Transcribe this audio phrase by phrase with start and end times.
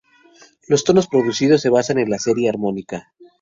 [0.67, 3.13] Los tonos producidos se basan en la serie armónica.